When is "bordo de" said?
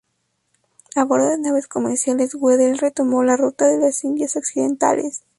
1.03-1.37